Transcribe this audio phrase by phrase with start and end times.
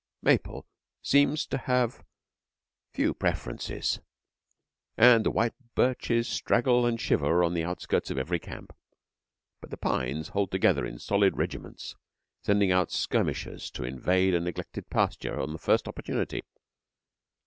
[0.23, 0.65] Maple
[1.03, 2.03] seems to have
[2.91, 3.99] few preferences,
[4.97, 8.75] and the white birches straggle and shiver on the outskirts of every camp;
[9.59, 11.95] but the pines hold together in solid regiments,
[12.41, 16.41] sending out skirmishers to invade a neglected pasture on the first opportunity.